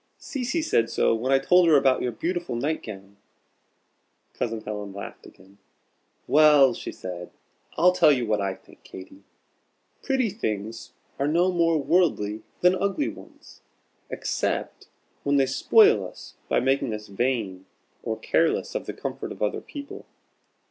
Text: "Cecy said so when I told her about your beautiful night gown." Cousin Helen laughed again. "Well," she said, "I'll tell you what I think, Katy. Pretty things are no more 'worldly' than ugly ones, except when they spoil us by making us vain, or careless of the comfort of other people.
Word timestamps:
"Cecy 0.17 0.63
said 0.63 0.89
so 0.89 1.13
when 1.13 1.31
I 1.31 1.37
told 1.37 1.67
her 1.67 1.77
about 1.77 2.01
your 2.01 2.11
beautiful 2.11 2.55
night 2.55 2.81
gown." 2.81 3.17
Cousin 4.33 4.61
Helen 4.61 4.93
laughed 4.93 5.27
again. 5.27 5.59
"Well," 6.25 6.73
she 6.73 6.91
said, 6.91 7.29
"I'll 7.77 7.91
tell 7.91 8.11
you 8.11 8.25
what 8.25 8.41
I 8.41 8.55
think, 8.55 8.83
Katy. 8.83 9.21
Pretty 10.01 10.31
things 10.31 10.93
are 11.19 11.27
no 11.27 11.51
more 11.51 11.77
'worldly' 11.77 12.41
than 12.61 12.73
ugly 12.73 13.09
ones, 13.09 13.61
except 14.09 14.87
when 15.21 15.35
they 15.37 15.45
spoil 15.45 16.07
us 16.07 16.33
by 16.49 16.59
making 16.59 16.95
us 16.95 17.05
vain, 17.05 17.67
or 18.01 18.17
careless 18.17 18.73
of 18.73 18.87
the 18.87 18.93
comfort 18.93 19.31
of 19.31 19.43
other 19.43 19.61
people. 19.61 20.07